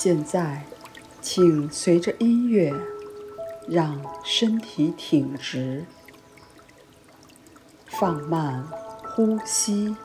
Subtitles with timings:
[0.00, 0.62] 现在，
[1.20, 2.72] 请随着音乐，
[3.66, 5.84] 让身体挺直，
[7.86, 8.64] 放慢
[9.02, 9.96] 呼吸，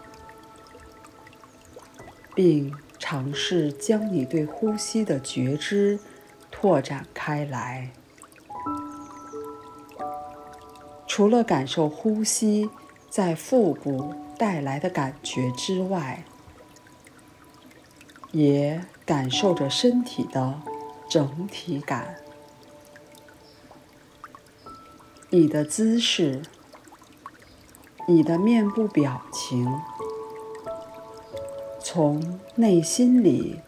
[2.34, 6.00] 并尝试将你对呼吸的觉知
[6.50, 7.92] 拓展开来。
[11.06, 12.68] 除了感受呼吸
[13.12, 16.26] 在腹部带来的感觉之外，
[18.32, 20.62] 也感受着身体的
[21.10, 22.16] 整体感，
[25.30, 26.42] 你的姿势，
[28.08, 29.80] 你的面部表情，
[31.80, 33.60] 从内心里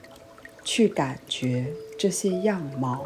[0.64, 3.06] 去感觉这些样貌。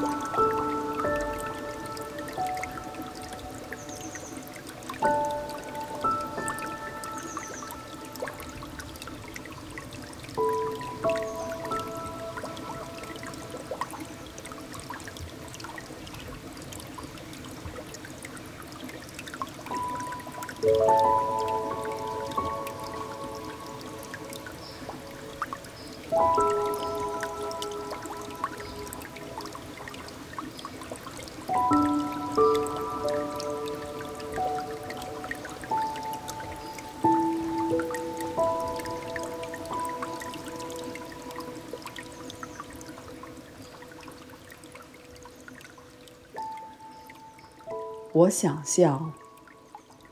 [48.21, 49.11] 我想象，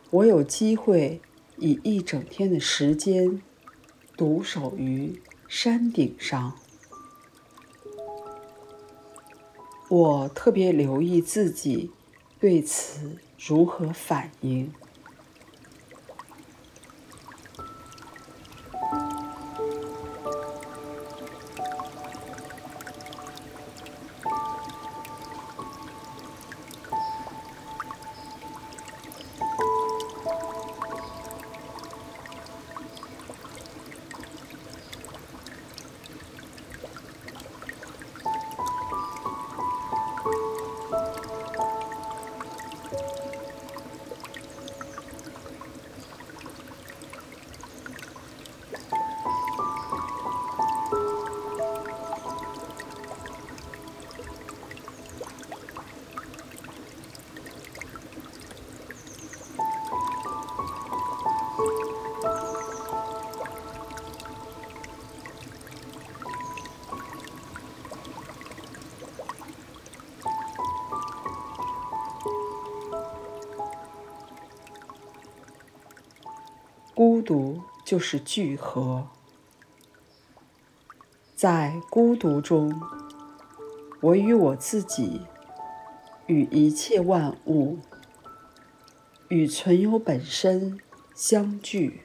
[0.10, 1.22] 我有机会
[1.58, 3.40] 以一整天的时间
[4.18, 6.56] 独守于山顶上。
[9.90, 11.92] 我特别留意自己
[12.40, 14.72] 对此如何反应。
[77.00, 79.08] 孤独就是聚合，
[81.34, 82.78] 在孤独中，
[84.02, 85.22] 我与我自己，
[86.28, 87.78] 与一切万物，
[89.30, 90.78] 与存有本身
[91.16, 92.02] 相聚。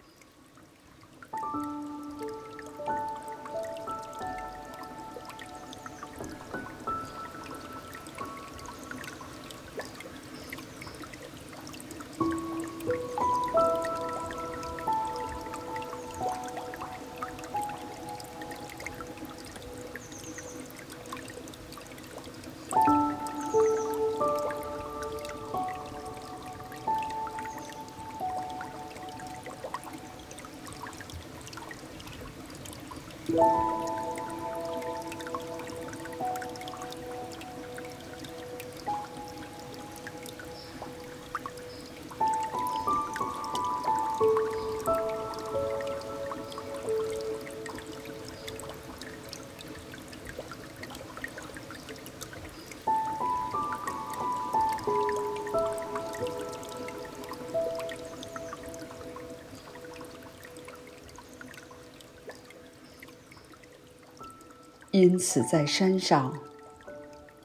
[64.95, 66.39] 因此，在山上，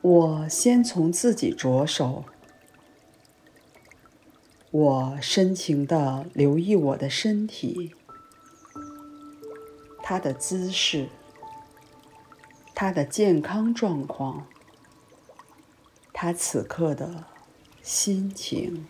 [0.04, 2.24] 我先从自己着手。
[4.70, 7.96] 我深情地留意我的身体，
[10.04, 11.10] 它的姿势，
[12.76, 14.46] 它的健康状况，
[16.14, 17.26] 它此刻的
[17.82, 18.86] 心情。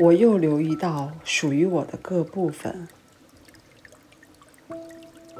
[0.00, 2.88] 我又留意到属于我的各部分，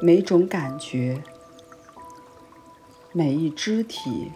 [0.03, 1.23] 每种感觉，
[3.11, 4.33] 每一肢体，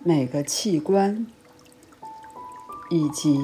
[0.00, 1.28] 每个器官，
[2.90, 3.38] 以及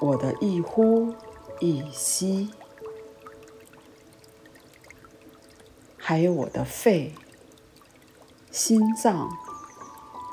[0.00, 1.12] 我的一呼
[1.58, 2.50] 一吸，
[5.96, 7.16] 还有我的肺、
[8.52, 9.28] 心脏、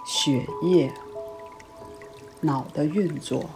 [0.06, 0.94] 血液、
[2.42, 3.50] 脑的运作。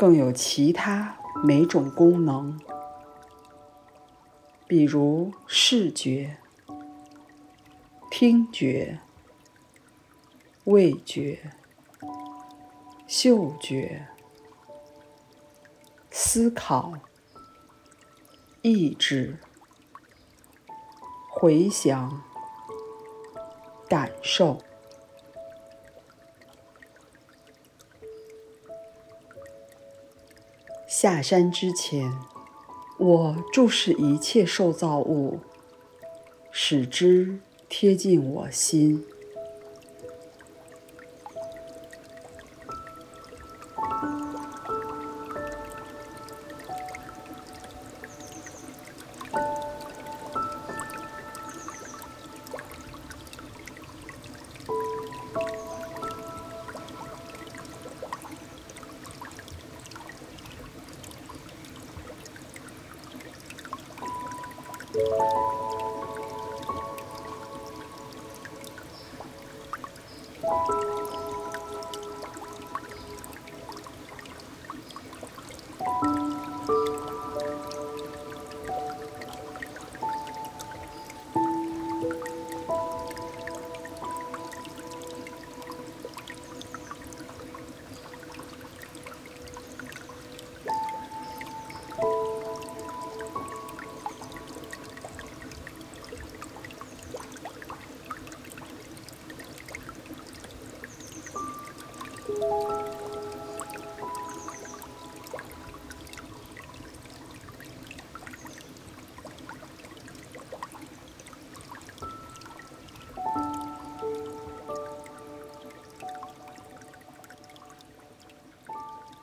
[0.00, 1.14] 更有其他
[1.44, 2.58] 每种功能，
[4.66, 6.38] 比如视觉、
[8.10, 8.98] 听觉、
[10.64, 11.52] 味觉、
[13.06, 14.06] 嗅觉、
[16.10, 16.94] 思考、
[18.62, 19.38] 意志、
[21.28, 22.22] 回想、
[23.86, 24.62] 感受。
[31.02, 32.12] 下山之前，
[32.98, 35.40] 我注视一切受造物，
[36.52, 37.40] 使之
[37.70, 39.02] 贴近我心。
[70.50, 70.99] Música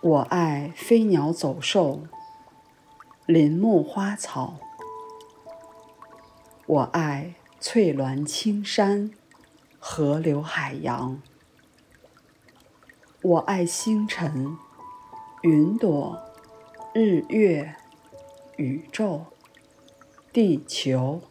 [0.08, 2.04] 我爱飞鸟走兽、
[3.26, 4.58] 林木花草。
[6.66, 9.12] 我爱翠峦青山、
[9.78, 11.22] 河流海洋。
[13.22, 14.58] 我爱星辰、
[15.42, 16.18] 云朵、
[16.94, 17.76] 日月、
[18.56, 19.26] 宇宙、
[20.32, 21.22] 地球。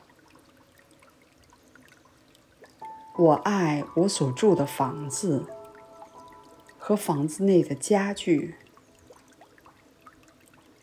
[3.16, 5.47] 我爱我所住的房子
[6.76, 8.56] 和房子内的家具。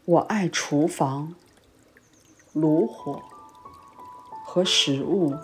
[0.06, 1.34] 我爱厨房、
[2.52, 3.24] 炉火
[4.46, 5.38] 和食物，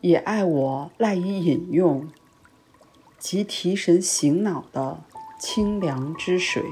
[0.00, 2.08] 也爱我赖以饮用
[3.20, 5.04] 及提神醒脑的
[5.38, 6.64] 清凉之水。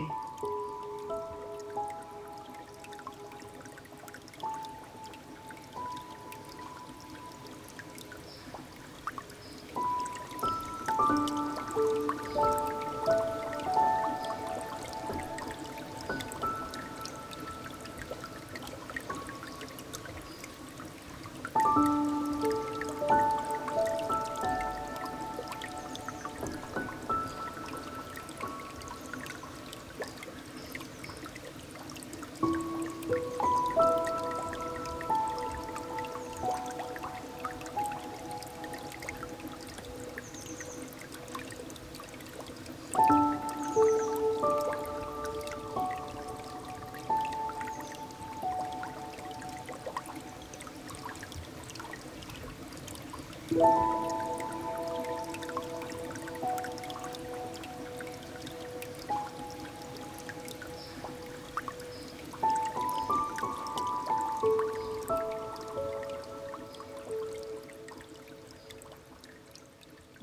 [53.55, 53.61] 我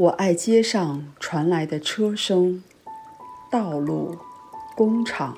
[0.10, 2.62] 爱街上传来的车声、
[3.50, 4.18] 道路、
[4.76, 5.38] 工厂。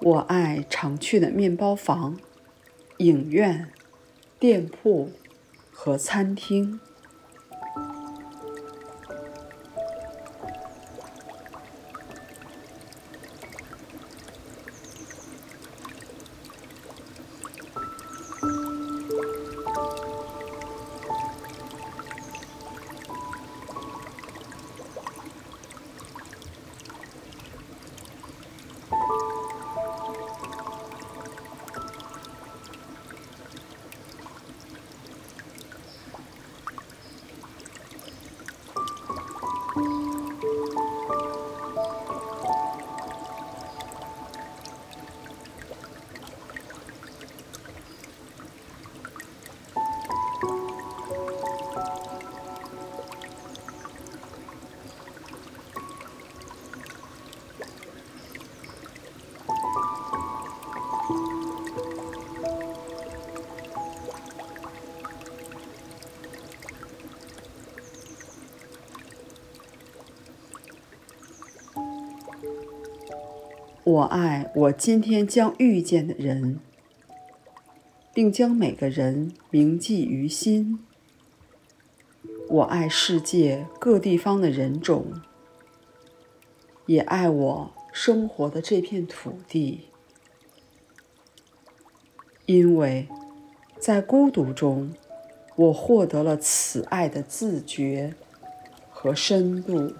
[0.00, 2.18] 我爱常去的面包房、
[2.96, 3.70] 影院、
[4.40, 5.12] 店铺
[5.74, 6.78] 和餐厅。
[73.84, 76.58] 我爱我今天将遇见的人，
[78.14, 80.78] 并将每个人铭记于心。
[82.48, 85.20] 我爱世界各地方的人种，
[86.86, 89.88] 也爱我生活的这片土地，
[92.46, 93.06] 因为
[93.78, 94.94] 在孤独中，
[95.56, 98.14] 我获得了此爱的自觉
[98.88, 99.92] 和深度。